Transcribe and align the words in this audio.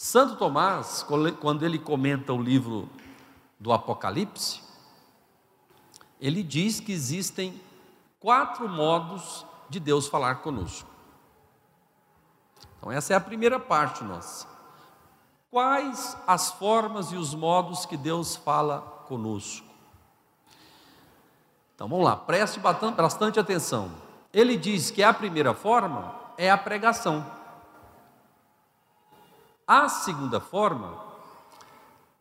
Santo 0.00 0.36
Tomás, 0.36 1.04
quando 1.40 1.64
ele 1.64 1.76
comenta 1.76 2.32
o 2.32 2.40
livro 2.40 2.88
do 3.58 3.72
Apocalipse, 3.72 4.62
ele 6.20 6.40
diz 6.40 6.78
que 6.78 6.92
existem 6.92 7.60
quatro 8.20 8.68
modos 8.68 9.44
de 9.68 9.80
Deus 9.80 10.06
falar 10.06 10.36
conosco. 10.36 10.88
Então, 12.78 12.92
essa 12.92 13.12
é 13.12 13.16
a 13.16 13.20
primeira 13.20 13.58
parte 13.58 14.04
nossa. 14.04 14.46
Quais 15.50 16.16
as 16.28 16.52
formas 16.52 17.10
e 17.10 17.16
os 17.16 17.34
modos 17.34 17.84
que 17.84 17.96
Deus 17.96 18.36
fala 18.36 18.80
conosco? 19.08 19.66
Então 21.74 21.88
vamos 21.88 22.04
lá, 22.04 22.14
preste 22.14 22.60
bastante 22.60 23.40
atenção. 23.40 23.90
Ele 24.32 24.56
diz 24.56 24.92
que 24.92 25.02
a 25.02 25.12
primeira 25.12 25.54
forma 25.54 26.14
é 26.36 26.48
a 26.48 26.56
pregação. 26.56 27.37
A 29.68 29.86
segunda 29.90 30.40
forma 30.40 30.98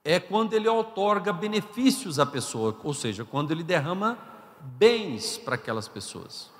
é 0.03 0.19
quando 0.19 0.51
ele 0.51 0.67
otorga 0.67 1.31
benefícios 1.31 2.19
à 2.19 2.25
pessoa, 2.25 2.77
ou 2.83 2.93
seja, 2.93 3.23
quando 3.23 3.51
ele 3.51 3.63
derrama 3.63 4.17
bens 4.59 5.37
para 5.37 5.55
aquelas 5.55 5.87
pessoas. 5.87 6.51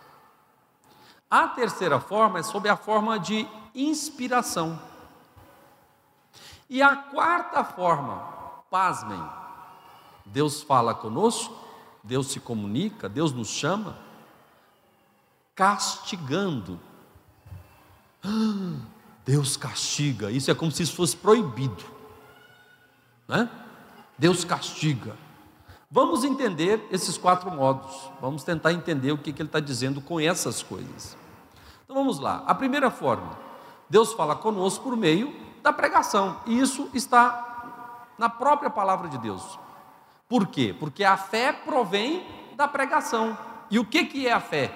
A 1.30 1.46
terceira 1.50 2.00
forma 2.00 2.40
é 2.40 2.44
sob 2.44 2.70
a 2.70 2.78
forma 2.78 3.20
de 3.20 3.46
inspiração. 3.76 4.80
E 6.70 6.82
a 6.82 6.96
quarta 6.96 7.66
forma, 7.66 8.20
pasmem, 8.70 9.22
Deus 10.26 10.62
fala 10.62 10.94
conosco, 10.94 11.54
Deus 12.02 12.28
se 12.28 12.40
comunica, 12.40 13.10
Deus 13.10 13.34
nos 13.34 13.50
chama, 13.50 13.98
castigando. 15.54 16.80
Deus 19.28 19.58
castiga, 19.58 20.32
isso 20.32 20.50
é 20.50 20.56
como 20.56 20.72
se 20.72 20.84
isso 20.84 20.96
fosse 20.96 21.18
proibido, 21.18 21.84
né? 23.28 23.50
Deus 24.18 24.46
castiga. 24.46 25.18
Vamos 25.92 26.24
entender 26.24 26.88
esses 26.90 27.18
quatro 27.18 27.52
modos, 27.52 28.10
vamos 28.22 28.46
tentar 28.46 28.72
entender 28.72 29.12
o 29.12 29.18
que, 29.18 29.34
que 29.34 29.42
ele 29.42 29.50
está 29.50 29.60
dizendo 29.60 30.00
com 30.00 30.18
essas 30.18 30.64
coisas. 30.64 31.18
Então 31.84 31.98
vamos 31.98 32.20
lá, 32.20 32.44
a 32.48 32.56
primeira 32.56 32.90
forma, 32.90 33.38
Deus 33.90 34.14
fala 34.14 34.34
conosco 34.34 34.86
por 34.86 34.96
meio 34.96 35.36
da 35.62 35.74
pregação. 35.74 36.40
E 36.46 36.58
isso 36.58 36.90
está 36.94 38.08
na 38.18 38.30
própria 38.30 38.70
palavra 38.70 39.10
de 39.10 39.18
Deus. 39.18 39.60
Por 40.30 40.48
quê? 40.48 40.74
Porque 40.78 41.04
a 41.04 41.18
fé 41.18 41.52
provém 41.52 42.26
da 42.56 42.68
pregação. 42.68 43.38
E 43.70 43.78
o 43.78 43.84
que, 43.86 44.06
que 44.06 44.26
é 44.26 44.32
a 44.32 44.40
fé? 44.40 44.74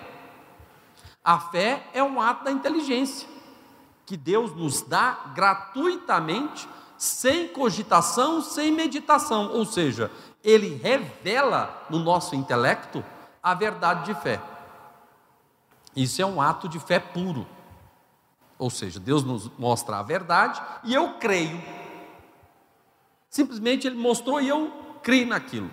A 1.23 1.39
fé 1.39 1.88
é 1.94 2.04
um 2.04 2.20
ato 2.20 2.44
da 2.44 2.52
inteligência, 2.52 3.30
que 4.12 4.17
Deus 4.17 4.54
nos 4.54 4.81
dá 4.81 5.31
gratuitamente, 5.34 6.67
sem 6.98 7.48
cogitação, 7.48 8.42
sem 8.42 8.70
meditação. 8.70 9.54
Ou 9.54 9.64
seja, 9.66 10.12
Ele 10.44 10.76
revela 10.76 11.86
no 11.90 11.98
nosso 11.98 12.36
intelecto 12.36 13.02
a 13.42 13.54
verdade 13.54 14.14
de 14.14 14.22
fé. 14.22 14.42
Isso 15.95 16.22
é 16.22 16.26
um 16.26 16.42
ato 16.42 16.67
de 16.67 16.78
fé 16.78 17.00
puro. 17.00 17.48
Ou 18.59 18.70
seja, 18.70 19.00
Deus 19.00 19.23
nos 19.23 19.50
mostra 19.58 20.00
a 20.00 20.04
verdade 20.04 20.62
e 20.84 20.94
eu 20.94 21.14
creio. 21.14 21.64
Simplesmente 23.30 23.88
Ele 23.88 23.95
mostrou 23.95 24.42
e 24.42 24.50
eu 24.50 24.73
creio 25.02 25.28
naquilo. 25.28 25.72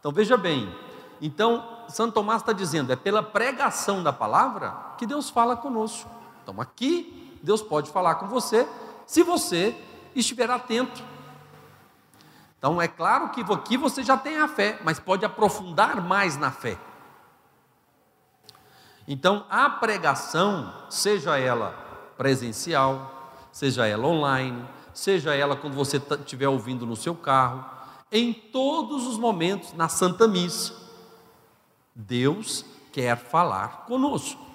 Então 0.00 0.12
veja 0.12 0.36
bem, 0.36 0.70
então 1.18 1.86
Santo 1.88 2.12
Tomás 2.12 2.42
está 2.42 2.52
dizendo, 2.52 2.92
é 2.92 2.96
pela 2.96 3.22
pregação 3.22 4.02
da 4.02 4.12
palavra 4.12 4.92
que 4.98 5.06
Deus 5.06 5.30
fala 5.30 5.56
conosco. 5.56 6.13
Então 6.44 6.60
aqui 6.60 7.40
Deus 7.42 7.60
pode 7.62 7.90
falar 7.90 8.16
com 8.16 8.28
você 8.28 8.68
se 9.06 9.22
você 9.22 9.74
estiver 10.14 10.48
atento. 10.50 11.02
Então 12.58 12.80
é 12.80 12.86
claro 12.86 13.30
que 13.30 13.40
aqui 13.40 13.76
você 13.76 14.02
já 14.02 14.16
tem 14.16 14.38
a 14.38 14.46
fé, 14.46 14.78
mas 14.84 15.00
pode 15.00 15.24
aprofundar 15.24 16.00
mais 16.00 16.36
na 16.36 16.50
fé. 16.50 16.78
Então, 19.06 19.44
a 19.50 19.68
pregação, 19.68 20.72
seja 20.88 21.38
ela 21.38 21.72
presencial, 22.16 23.32
seja 23.52 23.86
ela 23.86 24.06
online, 24.06 24.66
seja 24.94 25.34
ela 25.34 25.56
quando 25.56 25.74
você 25.74 25.98
estiver 25.98 26.48
ouvindo 26.48 26.86
no 26.86 26.96
seu 26.96 27.14
carro, 27.14 27.66
em 28.10 28.32
todos 28.32 29.06
os 29.06 29.18
momentos, 29.18 29.74
na 29.74 29.90
Santa 29.90 30.26
Missa, 30.26 30.72
Deus 31.94 32.64
quer 32.92 33.16
falar 33.16 33.84
conosco. 33.84 34.53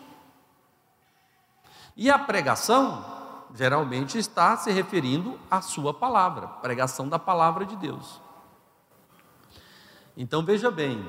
E 2.01 2.09
a 2.09 2.17
pregação, 2.17 3.03
geralmente, 3.53 4.17
está 4.17 4.55
se 4.55 4.71
referindo 4.71 5.37
à 5.51 5.59
Sua 5.59 5.93
palavra, 5.93 6.47
pregação 6.47 7.09
da 7.09 7.19
palavra 7.19 7.65
de 7.65 7.75
Deus. 7.75 8.21
Então 10.15 10.41
veja 10.41 10.71
bem, 10.71 11.05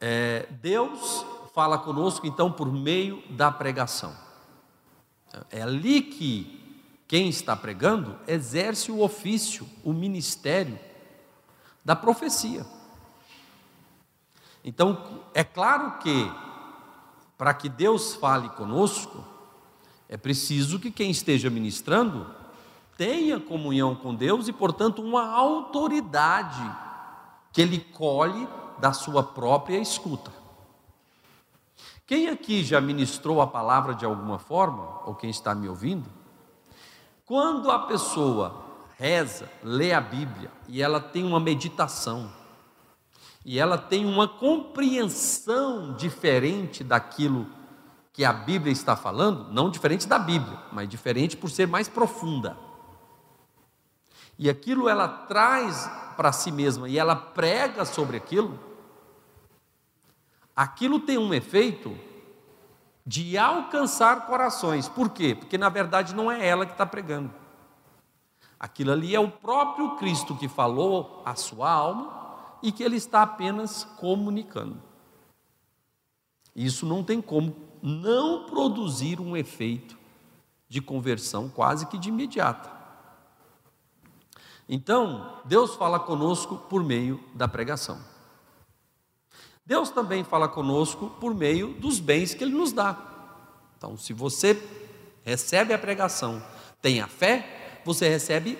é, 0.00 0.46
Deus 0.62 1.26
fala 1.52 1.76
conosco 1.76 2.24
então 2.24 2.52
por 2.52 2.72
meio 2.72 3.20
da 3.30 3.50
pregação. 3.50 4.16
É 5.50 5.60
ali 5.60 6.02
que 6.02 6.86
quem 7.08 7.28
está 7.28 7.56
pregando 7.56 8.16
exerce 8.28 8.92
o 8.92 9.02
ofício, 9.02 9.68
o 9.82 9.92
ministério 9.92 10.78
da 11.84 11.96
profecia. 11.96 12.64
Então, 14.62 15.20
é 15.34 15.42
claro 15.42 15.98
que 15.98 16.30
para 17.36 17.52
que 17.52 17.68
Deus 17.68 18.14
fale 18.14 18.48
conosco, 18.50 19.39
é 20.12 20.16
preciso 20.16 20.80
que 20.80 20.90
quem 20.90 21.08
esteja 21.08 21.48
ministrando 21.48 22.26
tenha 22.98 23.38
comunhão 23.38 23.94
com 23.94 24.12
Deus 24.12 24.48
e, 24.48 24.52
portanto, 24.52 25.00
uma 25.00 25.24
autoridade 25.30 26.60
que 27.52 27.62
ele 27.62 27.78
colhe 27.78 28.48
da 28.80 28.92
sua 28.92 29.22
própria 29.22 29.78
escuta. 29.78 30.32
Quem 32.08 32.28
aqui 32.28 32.64
já 32.64 32.80
ministrou 32.80 33.40
a 33.40 33.46
palavra 33.46 33.94
de 33.94 34.04
alguma 34.04 34.36
forma, 34.36 35.00
ou 35.06 35.14
quem 35.14 35.30
está 35.30 35.54
me 35.54 35.68
ouvindo? 35.68 36.10
Quando 37.24 37.70
a 37.70 37.78
pessoa 37.78 38.64
reza, 38.98 39.48
lê 39.62 39.92
a 39.92 40.00
Bíblia 40.00 40.50
e 40.66 40.82
ela 40.82 41.00
tem 41.00 41.24
uma 41.24 41.38
meditação, 41.38 42.32
e 43.44 43.60
ela 43.60 43.78
tem 43.78 44.04
uma 44.04 44.26
compreensão 44.26 45.94
diferente 45.94 46.82
daquilo 46.82 47.46
que 47.46 47.59
a 48.24 48.32
Bíblia 48.32 48.72
está 48.72 48.96
falando, 48.96 49.52
não 49.52 49.70
diferente 49.70 50.06
da 50.06 50.18
Bíblia, 50.18 50.58
mas 50.72 50.88
diferente 50.88 51.36
por 51.36 51.50
ser 51.50 51.66
mais 51.66 51.88
profunda. 51.88 52.56
E 54.38 54.48
aquilo 54.48 54.88
ela 54.88 55.06
traz 55.06 55.90
para 56.16 56.32
si 56.32 56.50
mesma 56.50 56.88
e 56.88 56.98
ela 56.98 57.14
prega 57.14 57.84
sobre 57.84 58.16
aquilo, 58.16 58.58
aquilo 60.54 61.00
tem 61.00 61.16
um 61.16 61.32
efeito 61.32 61.96
de 63.06 63.38
alcançar 63.38 64.26
corações. 64.26 64.88
Por 64.88 65.10
quê? 65.10 65.34
Porque 65.34 65.56
na 65.56 65.68
verdade 65.68 66.14
não 66.14 66.30
é 66.30 66.46
ela 66.46 66.66
que 66.66 66.72
está 66.72 66.84
pregando. 66.84 67.32
Aquilo 68.58 68.92
ali 68.92 69.14
é 69.14 69.20
o 69.20 69.30
próprio 69.30 69.96
Cristo 69.96 70.36
que 70.36 70.48
falou 70.48 71.22
a 71.24 71.34
sua 71.34 71.70
alma 71.70 72.20
e 72.62 72.70
que 72.70 72.82
ele 72.82 72.96
está 72.96 73.22
apenas 73.22 73.84
comunicando. 73.96 74.82
Isso 76.54 76.84
não 76.84 77.02
tem 77.02 77.22
como 77.22 77.69
não 77.82 78.44
produzir 78.44 79.20
um 79.20 79.36
efeito 79.36 79.98
de 80.68 80.80
conversão 80.80 81.48
quase 81.48 81.86
que 81.86 81.98
de 81.98 82.08
imediata. 82.08 82.70
Então, 84.68 85.40
Deus 85.44 85.74
fala 85.74 85.98
conosco 85.98 86.56
por 86.56 86.84
meio 86.84 87.22
da 87.34 87.48
pregação. 87.48 88.00
Deus 89.66 89.90
também 89.90 90.22
fala 90.22 90.48
conosco 90.48 91.10
por 91.20 91.34
meio 91.34 91.74
dos 91.74 91.98
bens 91.98 92.34
que 92.34 92.44
Ele 92.44 92.54
nos 92.54 92.72
dá. 92.72 92.96
Então, 93.76 93.96
se 93.96 94.12
você 94.12 94.60
recebe 95.24 95.74
a 95.74 95.78
pregação, 95.78 96.42
tem 96.80 97.00
a 97.00 97.08
fé, 97.08 97.80
você 97.84 98.08
recebe 98.08 98.58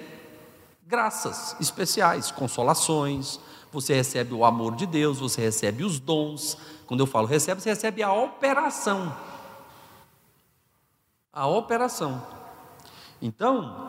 graças 0.85 1.55
especiais, 1.61 2.33
consolações, 2.33 3.39
você 3.73 3.95
recebe 3.95 4.35
o 4.35 4.45
amor 4.45 4.75
de 4.75 4.87
Deus, 4.87 5.19
você 5.19 5.41
recebe 5.41 5.85
os 5.85 5.99
dons. 5.99 6.57
Quando 6.87 7.01
eu 7.01 7.07
falo 7.07 7.27
recebe, 7.27 7.61
você 7.61 7.71
recebe 7.71 8.03
a 8.03 8.13
operação. 8.13 9.17
A 11.33 11.47
operação. 11.47 12.27
Então, 13.23 13.89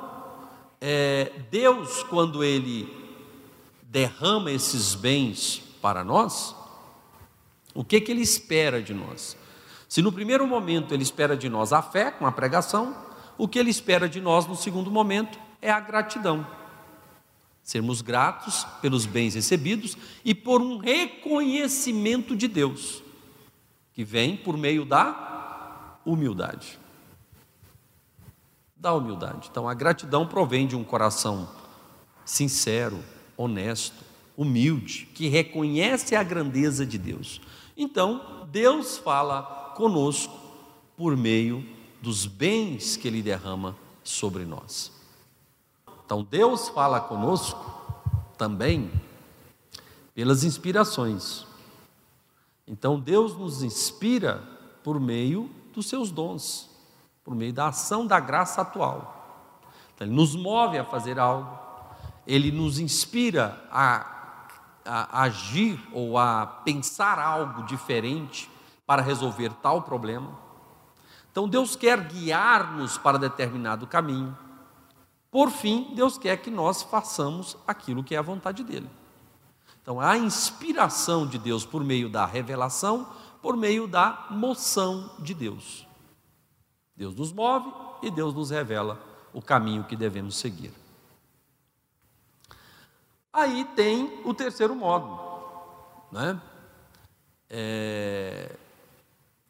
é, 0.80 1.31
Deus, 1.50 2.04
quando 2.04 2.44
Ele 2.44 3.01
derrama 3.81 4.51
esses 4.51 4.95
bens 4.95 5.62
para 5.81 6.04
nós, 6.04 6.56
o 7.74 7.83
que, 7.83 8.00
que 8.01 8.12
ele 8.12 8.22
espera 8.22 8.81
de 8.81 8.94
nós? 8.94 9.38
Se 9.88 10.01
no 10.01 10.12
primeiro 10.12 10.45
momento 10.48 10.94
ele 10.94 11.04
espera 11.04 11.36
de 11.36 11.50
nós 11.50 11.74
a 11.74 11.81
fé 11.81 12.12
com 12.12 12.25
a 12.25 12.31
pregação, 12.31 12.95
o 13.38 13.48
que 13.48 13.60
ele 13.60 13.69
espera 13.69 14.07
de 14.07 14.22
nós 14.22 14.45
no 14.45 14.56
segundo 14.56 14.89
momento 14.89 15.38
é 15.62 15.69
a 15.69 15.80
gratidão. 15.80 16.45
Sermos 17.63 18.01
gratos 18.01 18.65
pelos 18.81 19.05
bens 19.05 19.35
recebidos 19.35 19.97
e 20.25 20.33
por 20.33 20.61
um 20.61 20.77
reconhecimento 20.77 22.35
de 22.35 22.47
Deus, 22.47 23.03
que 23.93 24.03
vem 24.03 24.35
por 24.35 24.57
meio 24.57 24.83
da 24.83 25.99
humildade. 26.05 26.79
da 28.75 28.93
humildade. 28.95 29.47
Então, 29.51 29.69
a 29.69 29.75
gratidão 29.75 30.25
provém 30.25 30.65
de 30.65 30.75
um 30.75 30.83
coração 30.83 31.47
sincero, 32.25 32.99
honesto, 33.37 34.03
humilde, 34.35 35.07
que 35.13 35.27
reconhece 35.27 36.15
a 36.15 36.23
grandeza 36.23 36.83
de 36.83 36.97
Deus. 36.97 37.39
Então, 37.77 38.47
Deus 38.51 38.97
fala 38.97 39.73
conosco 39.75 40.35
por 40.97 41.15
meio 41.15 41.63
dos 42.01 42.25
bens 42.25 42.97
que 42.97 43.07
Ele 43.07 43.21
derrama 43.21 43.77
sobre 44.03 44.45
nós. 44.45 44.91
Então, 46.11 46.27
Deus 46.29 46.67
fala 46.67 46.99
conosco 46.99 47.73
também 48.37 48.91
pelas 50.13 50.43
inspirações. 50.43 51.47
Então, 52.67 52.99
Deus 52.99 53.37
nos 53.37 53.63
inspira 53.63 54.43
por 54.83 54.99
meio 54.99 55.49
dos 55.73 55.87
seus 55.87 56.11
dons, 56.11 56.69
por 57.23 57.33
meio 57.33 57.53
da 57.53 57.69
ação 57.69 58.05
da 58.05 58.19
graça 58.19 58.59
atual. 58.59 59.61
Então, 59.95 60.05
Ele 60.05 60.13
nos 60.13 60.35
move 60.35 60.77
a 60.77 60.83
fazer 60.83 61.17
algo, 61.17 61.57
Ele 62.27 62.51
nos 62.51 62.77
inspira 62.77 63.65
a, 63.71 64.49
a 64.83 65.21
agir 65.21 65.81
ou 65.93 66.17
a 66.17 66.45
pensar 66.45 67.19
algo 67.19 67.63
diferente 67.63 68.51
para 68.85 69.01
resolver 69.01 69.53
tal 69.61 69.83
problema. 69.83 70.37
Então, 71.31 71.47
Deus 71.47 71.77
quer 71.77 72.03
guiar-nos 72.03 72.97
para 72.97 73.17
determinado 73.17 73.87
caminho. 73.87 74.50
Por 75.31 75.50
fim, 75.50 75.94
Deus 75.95 76.18
quer 76.18 76.38
que 76.38 76.51
nós 76.51 76.81
façamos 76.81 77.57
aquilo 77.66 78.04
que 78.04 78.13
é 78.13 78.18
a 78.18 78.22
vontade 78.22 78.63
dEle. 78.63 78.89
Então, 79.81 80.00
a 80.00 80.18
inspiração 80.18 81.25
de 81.25 81.39
Deus 81.39 81.66
por 81.66 81.83
meio 81.83 82.10
da 82.10 82.25
revelação, 82.25 83.07
por 83.42 83.56
meio 83.56 83.88
da 83.88 84.28
moção 84.30 85.10
de 85.18 85.33
Deus. 85.33 85.88
Deus 86.95 87.16
nos 87.16 87.31
move 87.31 87.72
e 88.04 88.12
Deus 88.12 88.33
nos 88.33 88.51
revela 88.51 89.01
o 89.33 89.42
caminho 89.42 89.86
que 89.86 89.95
devemos 89.95 90.36
seguir. 90.36 90.74
Aí 93.33 93.63
tem 93.75 94.22
o 94.25 94.33
terceiro 94.33 94.75
modo, 94.75 95.18
né? 96.12 96.39
É, 97.50 98.56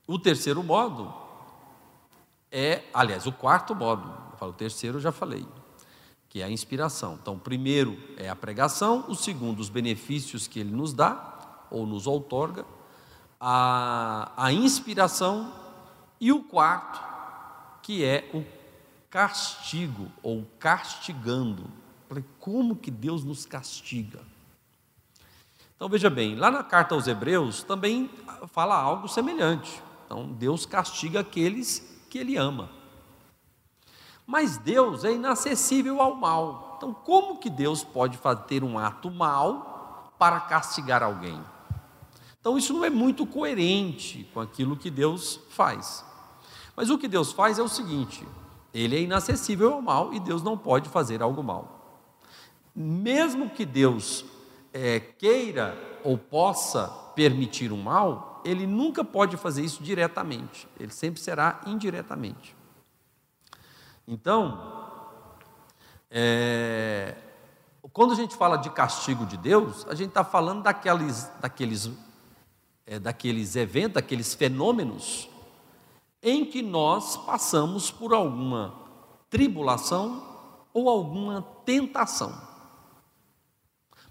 o 0.08 0.20
terceiro 0.20 0.64
modo 0.64 1.22
é, 2.52 2.84
aliás, 2.94 3.26
o 3.26 3.32
quarto 3.32 3.74
modo, 3.74 4.04
eu 4.32 4.38
falo, 4.38 4.52
o 4.52 4.56
terceiro 4.56 4.98
eu 4.98 5.02
já 5.02 5.12
falei, 5.12 5.46
que 6.32 6.42
é 6.42 6.46
a 6.46 6.50
inspiração. 6.50 7.20
Então, 7.22 7.38
primeiro 7.38 8.00
é 8.16 8.30
a 8.30 8.36
pregação, 8.36 9.04
o 9.10 9.16
segundo, 9.16 9.60
os 9.60 9.68
benefícios 9.68 10.48
que 10.48 10.62
ele 10.62 10.72
nos 10.72 10.94
dá, 10.94 11.66
ou 11.70 11.86
nos 11.86 12.08
outorga, 12.08 12.66
a, 13.38 14.32
a 14.38 14.54
inspiração, 14.54 15.54
e 16.22 16.32
o 16.32 16.42
quarto, 16.42 17.02
que 17.82 18.06
é 18.06 18.30
o 18.34 18.46
castigo, 19.10 20.10
ou 20.24 20.48
castigando. 20.58 21.66
Como 22.40 22.78
que 22.78 22.90
Deus 22.90 23.26
nos 23.26 23.46
castiga? 23.46 24.22
Então 25.76 25.90
veja 25.90 26.10
bem, 26.10 26.36
lá 26.36 26.50
na 26.50 26.64
carta 26.64 26.96
aos 26.96 27.08
Hebreus 27.08 27.62
também 27.62 28.10
fala 28.54 28.76
algo 28.76 29.10
semelhante. 29.10 29.84
Então 30.06 30.32
Deus 30.32 30.66
castiga 30.66 31.20
aqueles 31.20 32.02
que 32.10 32.20
Ele 32.20 32.38
ama. 32.38 32.70
Mas 34.32 34.56
Deus 34.56 35.04
é 35.04 35.12
inacessível 35.12 36.02
ao 36.02 36.16
mal. 36.16 36.76
Então, 36.78 36.94
como 36.94 37.38
que 37.38 37.50
Deus 37.50 37.84
pode 37.84 38.16
fazer 38.18 38.64
um 38.64 38.80
ato 38.80 39.12
mal 39.12 40.14
para 40.18 40.40
castigar 40.40 41.04
alguém? 41.04 41.38
Então, 42.40 42.58
isso 42.58 42.72
não 42.72 42.86
é 42.86 42.90
muito 42.90 43.26
coerente 43.26 44.26
com 44.34 44.40
aquilo 44.40 44.78
que 44.78 44.90
Deus 44.90 45.38
faz. 45.50 46.06
Mas 46.78 46.90
o 46.90 46.98
que 46.98 47.10
Deus 47.10 47.34
faz 47.34 47.60
é 47.60 47.62
o 47.62 47.68
seguinte: 47.68 48.26
Ele 48.74 48.96
é 48.96 49.02
inacessível 49.02 49.74
ao 49.74 49.82
mal 49.82 50.14
e 50.14 50.20
Deus 50.22 50.42
não 50.42 50.58
pode 50.58 50.88
fazer 50.88 51.22
algo 51.22 51.44
mal. 51.44 52.00
Mesmo 52.74 53.50
que 53.50 53.66
Deus 53.66 54.24
é, 54.72 55.02
queira 55.02 55.78
ou 56.06 56.18
possa 56.18 56.88
permitir 57.16 57.74
um 57.74 57.84
mal, 57.84 58.42
Ele 58.46 58.66
nunca 58.66 59.04
pode 59.04 59.36
fazer 59.36 59.62
isso 59.62 59.84
diretamente, 59.84 60.70
ele 60.80 60.94
sempre 60.94 61.20
será 61.20 61.60
indiretamente. 61.68 62.61
Então, 64.14 64.60
é, 66.10 67.16
quando 67.94 68.12
a 68.12 68.16
gente 68.16 68.36
fala 68.36 68.58
de 68.58 68.70
castigo 68.70 69.26
de 69.26 69.38
Deus, 69.38 69.88
a 69.88 69.96
gente 69.96 70.10
está 70.10 70.22
falando 70.22 70.64
daqueles, 70.64 71.32
daqueles, 71.40 71.90
é, 72.86 73.00
daqueles 73.00 73.56
eventos, 73.56 73.94
daqueles 73.94 74.34
fenômenos 74.34 75.30
em 76.22 76.44
que 76.44 76.62
nós 76.62 77.16
passamos 77.16 77.90
por 77.90 78.14
alguma 78.14 78.76
tribulação 79.30 80.22
ou 80.74 80.90
alguma 80.90 81.42
tentação. 81.64 82.38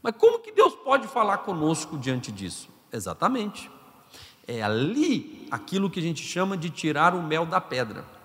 Mas 0.02 0.14
como 0.16 0.38
que 0.38 0.50
Deus 0.50 0.74
pode 0.76 1.08
falar 1.08 1.38
conosco 1.38 1.98
diante 1.98 2.32
disso? 2.32 2.70
Exatamente. 2.90 3.70
É 4.48 4.62
ali 4.62 5.46
aquilo 5.50 5.90
que 5.90 6.00
a 6.00 6.02
gente 6.02 6.22
chama 6.22 6.56
de 6.56 6.70
tirar 6.70 7.14
o 7.14 7.22
mel 7.22 7.44
da 7.44 7.60
pedra. 7.60 8.18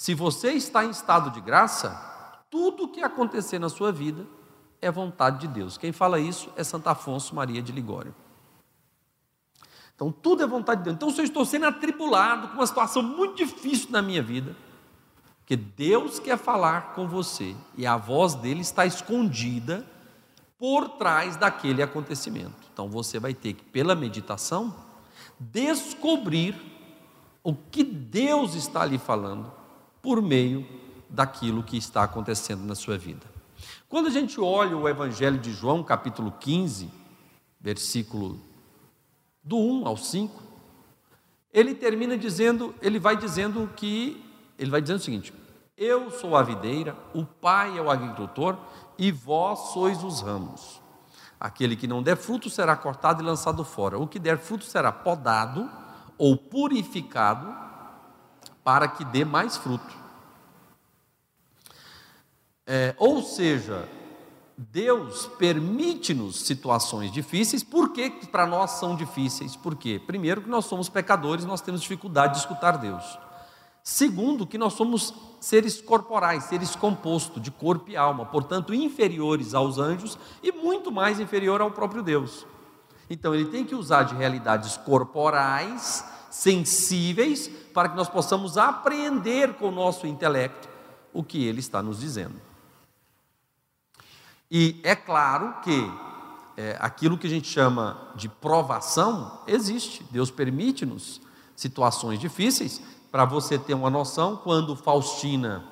Se 0.00 0.14
você 0.14 0.52
está 0.52 0.82
em 0.82 0.88
estado 0.88 1.30
de 1.30 1.42
graça, 1.42 1.90
tudo 2.48 2.84
o 2.84 2.88
que 2.88 3.02
acontecer 3.02 3.58
na 3.58 3.68
sua 3.68 3.92
vida 3.92 4.26
é 4.80 4.90
vontade 4.90 5.40
de 5.40 5.48
Deus. 5.48 5.76
Quem 5.76 5.92
fala 5.92 6.18
isso 6.18 6.50
é 6.56 6.64
Santo 6.64 6.88
Afonso 6.88 7.34
Maria 7.34 7.60
de 7.60 7.70
Ligório. 7.70 8.14
Então, 9.94 10.10
tudo 10.10 10.42
é 10.42 10.46
vontade 10.46 10.80
de 10.80 10.84
Deus. 10.84 10.96
Então, 10.96 11.10
se 11.10 11.20
eu 11.20 11.24
estou 11.26 11.44
sendo 11.44 11.66
atribulado 11.66 12.48
com 12.48 12.54
uma 12.54 12.66
situação 12.66 13.02
muito 13.02 13.36
difícil 13.36 13.90
na 13.90 14.00
minha 14.00 14.22
vida, 14.22 14.56
que 15.44 15.54
Deus 15.54 16.18
quer 16.18 16.38
falar 16.38 16.94
com 16.94 17.06
você 17.06 17.54
e 17.76 17.86
a 17.86 17.98
voz 17.98 18.34
dele 18.34 18.62
está 18.62 18.86
escondida 18.86 19.86
por 20.56 20.88
trás 20.88 21.36
daquele 21.36 21.82
acontecimento. 21.82 22.56
Então, 22.72 22.88
você 22.88 23.18
vai 23.18 23.34
ter 23.34 23.52
que, 23.52 23.64
pela 23.64 23.94
meditação, 23.94 24.74
descobrir 25.38 26.58
o 27.44 27.54
que 27.54 27.84
Deus 27.84 28.54
está 28.54 28.86
lhe 28.86 28.96
falando 28.96 29.59
por 30.02 30.22
meio 30.22 30.66
daquilo 31.08 31.62
que 31.62 31.76
está 31.76 32.02
acontecendo 32.04 32.64
na 32.64 32.74
sua 32.74 32.96
vida. 32.96 33.26
Quando 33.88 34.06
a 34.06 34.10
gente 34.10 34.40
olha 34.40 34.76
o 34.76 34.88
Evangelho 34.88 35.38
de 35.38 35.52
João, 35.52 35.82
capítulo 35.82 36.32
15, 36.38 36.90
versículo 37.60 38.40
do 39.42 39.58
1 39.58 39.86
ao 39.86 39.96
5, 39.96 40.42
ele 41.52 41.74
termina 41.74 42.16
dizendo, 42.16 42.74
ele 42.80 42.98
vai 42.98 43.16
dizendo 43.16 43.68
que, 43.76 44.24
ele 44.58 44.70
vai 44.70 44.80
dizendo 44.80 44.98
o 44.98 45.02
seguinte: 45.02 45.34
Eu 45.76 46.10
sou 46.10 46.36
a 46.36 46.42
videira, 46.42 46.96
o 47.12 47.24
Pai 47.24 47.76
é 47.76 47.82
o 47.82 47.90
agricultor 47.90 48.56
e 48.96 49.10
vós 49.10 49.72
sois 49.72 50.02
os 50.04 50.20
ramos. 50.22 50.80
Aquele 51.38 51.74
que 51.74 51.86
não 51.86 52.02
der 52.02 52.16
fruto 52.16 52.48
será 52.48 52.76
cortado 52.76 53.22
e 53.22 53.26
lançado 53.26 53.64
fora. 53.64 53.98
O 53.98 54.06
que 54.06 54.18
der 54.18 54.38
fruto 54.38 54.64
será 54.64 54.92
podado 54.92 55.68
ou 56.18 56.36
purificado 56.36 57.69
para 58.62 58.88
que 58.88 59.04
dê 59.04 59.24
mais 59.24 59.56
fruto. 59.56 59.94
É, 62.66 62.94
ou 62.98 63.22
seja, 63.22 63.88
Deus 64.56 65.26
permite-nos 65.38 66.40
situações 66.40 67.10
difíceis, 67.10 67.64
por 67.64 67.92
que 67.92 68.10
para 68.26 68.46
nós 68.46 68.72
são 68.72 68.94
difíceis? 68.94 69.56
Por 69.56 69.74
quê? 69.74 70.00
Primeiro, 70.06 70.42
que 70.42 70.48
nós 70.48 70.66
somos 70.66 70.88
pecadores, 70.88 71.44
nós 71.44 71.60
temos 71.62 71.80
dificuldade 71.80 72.34
de 72.34 72.40
escutar 72.40 72.76
Deus. 72.76 73.18
Segundo, 73.82 74.46
que 74.46 74.58
nós 74.58 74.74
somos 74.74 75.14
seres 75.40 75.80
corporais, 75.80 76.44
seres 76.44 76.76
compostos 76.76 77.42
de 77.42 77.50
corpo 77.50 77.90
e 77.90 77.96
alma, 77.96 78.26
portanto, 78.26 78.74
inferiores 78.74 79.54
aos 79.54 79.78
anjos 79.78 80.18
e 80.42 80.52
muito 80.52 80.92
mais 80.92 81.18
inferior 81.18 81.62
ao 81.62 81.70
próprio 81.70 82.02
Deus. 82.02 82.46
Então, 83.08 83.34
ele 83.34 83.46
tem 83.46 83.64
que 83.64 83.74
usar 83.74 84.02
de 84.02 84.14
realidades 84.14 84.76
corporais 84.76 86.04
sensíveis, 86.30 87.50
para 87.72 87.88
que 87.88 87.96
nós 87.96 88.08
possamos 88.08 88.58
apreender 88.58 89.54
com 89.54 89.68
o 89.68 89.72
nosso 89.72 90.06
intelecto 90.06 90.68
o 91.12 91.22
que 91.22 91.44
ele 91.44 91.60
está 91.60 91.82
nos 91.82 92.00
dizendo. 92.00 92.40
E 94.50 94.80
é 94.82 94.96
claro 94.96 95.54
que 95.62 95.90
é, 96.56 96.76
aquilo 96.80 97.16
que 97.16 97.26
a 97.26 97.30
gente 97.30 97.48
chama 97.48 98.12
de 98.16 98.28
provação 98.28 99.40
existe, 99.46 100.04
Deus 100.10 100.30
permite-nos 100.30 101.20
situações 101.54 102.18
difíceis, 102.18 102.82
para 103.10 103.24
você 103.24 103.58
ter 103.58 103.74
uma 103.74 103.90
noção, 103.90 104.36
quando 104.36 104.76
Faustina 104.76 105.64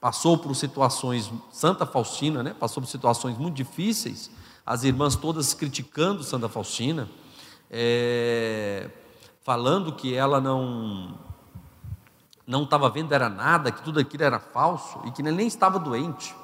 passou 0.00 0.36
por 0.36 0.54
situações, 0.54 1.32
Santa 1.50 1.86
Faustina, 1.86 2.42
né, 2.42 2.54
passou 2.58 2.82
por 2.82 2.88
situações 2.88 3.38
muito 3.38 3.54
difíceis, 3.54 4.30
as 4.66 4.84
irmãs 4.84 5.16
todas 5.16 5.54
criticando 5.54 6.22
Santa 6.22 6.48
Faustina, 6.48 7.08
é, 7.70 8.90
falando 9.42 9.92
que 9.92 10.14
ela 10.14 10.40
não 10.40 11.18
não 12.46 12.64
estava 12.64 12.90
vendo 12.90 13.12
era 13.12 13.28
nada, 13.28 13.72
que 13.72 13.82
tudo 13.82 14.00
aquilo 14.00 14.24
era 14.24 14.38
falso 14.38 15.00
e 15.04 15.10
que 15.10 15.22
nem 15.22 15.46
estava 15.46 15.78
doente. 15.78 16.34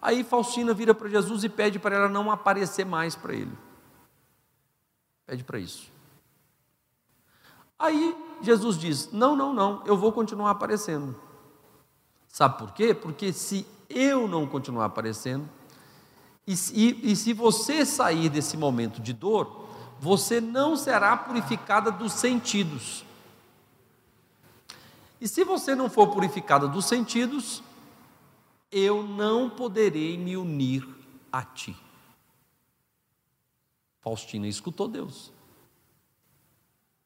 Aí 0.00 0.22
Faustina 0.22 0.72
vira 0.74 0.94
para 0.94 1.08
Jesus 1.08 1.42
e 1.44 1.48
pede 1.48 1.78
para 1.78 1.96
ela 1.96 2.08
não 2.08 2.30
aparecer 2.30 2.84
mais 2.84 3.16
para 3.16 3.34
ele. 3.34 3.56
Pede 5.26 5.42
para 5.42 5.58
isso. 5.58 5.90
Aí 7.78 8.16
Jesus 8.40 8.78
diz: 8.78 9.10
Não, 9.12 9.34
não, 9.34 9.52
não, 9.52 9.82
eu 9.84 9.96
vou 9.96 10.12
continuar 10.12 10.50
aparecendo. 10.50 11.14
Sabe 12.28 12.58
por 12.58 12.72
quê? 12.72 12.94
Porque 12.94 13.32
se 13.32 13.66
eu 13.88 14.28
não 14.28 14.46
continuar 14.46 14.84
aparecendo, 14.84 15.48
e, 16.46 16.54
e, 16.72 17.12
e 17.12 17.16
se 17.16 17.32
você 17.32 17.84
sair 17.84 18.28
desse 18.28 18.56
momento 18.56 19.00
de 19.00 19.12
dor, 19.12 19.66
você 20.00 20.40
não 20.40 20.76
será 20.76 21.16
purificada 21.16 21.90
dos 21.90 22.12
sentidos. 22.12 23.04
E 25.20 25.26
se 25.26 25.42
você 25.44 25.74
não 25.74 25.90
for 25.90 26.08
purificada 26.08 26.68
dos 26.68 26.86
sentidos, 26.86 27.62
eu 28.70 29.02
não 29.02 29.50
poderei 29.50 30.16
me 30.16 30.36
unir 30.36 30.86
a 31.32 31.42
ti. 31.42 31.76
Faustina 34.00 34.46
escutou 34.46 34.88
Deus. 34.88 35.32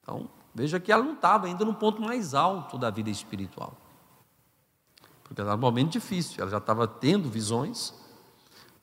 Então, 0.00 0.28
veja 0.54 0.78
que 0.78 0.92
ela 0.92 1.02
não 1.02 1.14
estava 1.14 1.46
ainda 1.46 1.64
no 1.64 1.74
ponto 1.74 2.02
mais 2.02 2.34
alto 2.34 2.76
da 2.76 2.90
vida 2.90 3.08
espiritual. 3.10 3.76
Porque 5.22 5.40
era 5.40 5.54
um 5.54 5.58
momento 5.58 5.92
difícil, 5.92 6.42
ela 6.42 6.50
já 6.50 6.58
estava 6.58 6.86
tendo 6.86 7.30
visões, 7.30 7.94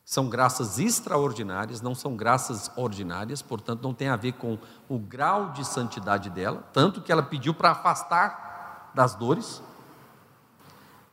são 0.04 0.28
graças 0.28 0.80
extraordinárias, 0.80 1.82
não 1.82 1.94
são 1.94 2.16
graças 2.16 2.72
ordinárias, 2.76 3.44
portanto, 3.44 3.84
não 3.84 3.94
tem 3.94 4.08
a 4.08 4.16
ver 4.16 4.32
com 4.34 4.58
o 4.88 4.98
grau 4.98 5.52
de 5.52 5.64
santidade 5.64 6.32
dela, 6.32 6.68
tanto 6.74 7.02
que 7.02 7.12
ela 7.12 7.22
pediu 7.22 7.54
para 7.54 7.72
afastar 7.72 8.49
das 8.94 9.16
dores. 9.16 9.62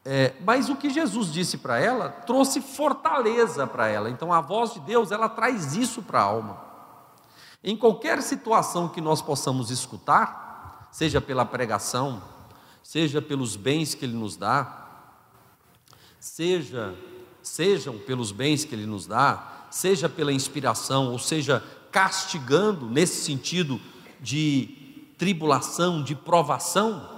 É, 0.04 0.34
mas 0.44 0.68
o 0.68 0.76
que 0.76 0.88
Jesus 0.90 1.32
disse 1.32 1.58
para 1.58 1.78
ela 1.80 2.08
trouxe 2.08 2.60
fortaleza 2.60 3.66
para 3.66 3.88
ela. 3.88 4.08
Então, 4.08 4.32
a 4.32 4.40
voz 4.40 4.74
de 4.74 4.80
Deus, 4.80 5.10
ela 5.10 5.28
traz 5.28 5.74
isso 5.74 6.02
para 6.02 6.20
a 6.20 6.24
alma. 6.24 6.64
Em 7.62 7.76
qualquer 7.76 8.22
situação 8.22 8.88
que 8.88 9.00
nós 9.00 9.20
possamos 9.20 9.70
escutar, 9.70 10.88
seja 10.92 11.20
pela 11.20 11.44
pregação, 11.44 12.22
seja 12.82 13.20
pelos 13.20 13.56
bens 13.56 13.94
que 13.94 14.04
Ele 14.04 14.16
nos 14.16 14.36
dá, 14.36 14.86
seja 16.20 16.94
sejam 17.46 17.96
pelos 17.96 18.32
bens 18.32 18.64
que 18.64 18.74
Ele 18.74 18.86
nos 18.86 19.06
dá, 19.06 19.66
seja 19.70 20.08
pela 20.08 20.32
inspiração, 20.32 21.12
ou 21.12 21.18
seja, 21.18 21.62
castigando 21.92 22.86
nesse 22.86 23.24
sentido 23.24 23.80
de 24.20 25.12
tribulação, 25.16 26.02
de 26.02 26.14
provação, 26.14 27.08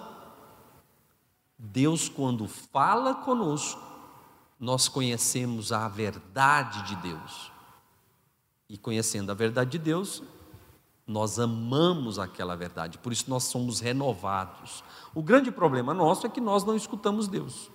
Deus, 1.59 2.09
quando 2.09 2.47
fala 2.47 3.15
conosco, 3.15 3.83
nós 4.61 4.89
conhecemos 4.89 5.73
a 5.73 5.89
verdade 5.89 6.83
de 6.85 6.97
Deus. 6.97 7.51
E 8.69 8.79
conhecendo 8.79 9.33
a 9.33 9.35
verdade 9.35 9.71
de 9.71 9.79
Deus, 9.79 10.23
nós 11.07 11.39
amamos 11.39 12.19
aquela 12.19 12.55
verdade, 12.55 12.99
por 12.99 13.13
isso 13.13 13.25
nós 13.29 13.45
somos 13.45 13.81
renovados. 13.81 14.85
O 15.15 15.23
grande 15.23 15.51
problema 15.51 15.95
nosso 15.95 16.27
é 16.27 16.31
que 16.31 16.41
nós 16.41 16.65
não 16.65 16.77
escutamos 16.77 17.27
Deus. 17.27 17.71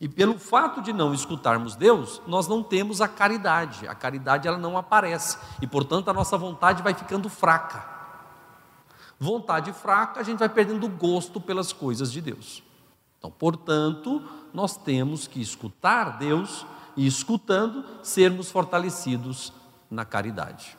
E 0.00 0.08
pelo 0.08 0.38
fato 0.38 0.82
de 0.82 0.92
não 0.92 1.14
escutarmos 1.14 1.74
Deus, 1.74 2.20
nós 2.26 2.46
não 2.46 2.62
temos 2.62 3.00
a 3.00 3.08
caridade. 3.08 3.88
A 3.88 3.94
caridade 3.94 4.46
ela 4.46 4.58
não 4.58 4.76
aparece 4.76 5.38
e, 5.60 5.66
portanto, 5.66 6.08
a 6.08 6.12
nossa 6.12 6.36
vontade 6.36 6.82
vai 6.82 6.94
ficando 6.94 7.28
fraca. 7.28 7.96
Vontade 9.18 9.72
fraca, 9.72 10.20
a 10.20 10.22
gente 10.22 10.38
vai 10.38 10.48
perdendo 10.48 10.88
gosto 10.88 11.40
pelas 11.40 11.72
coisas 11.72 12.12
de 12.12 12.20
Deus. 12.20 12.62
Então, 13.18 13.30
portanto, 13.30 14.22
nós 14.52 14.76
temos 14.76 15.26
que 15.26 15.40
escutar 15.40 16.18
Deus 16.18 16.66
e 16.96 17.06
escutando 17.06 17.84
sermos 18.02 18.50
fortalecidos 18.50 19.52
na 19.90 20.04
caridade. 20.04 20.76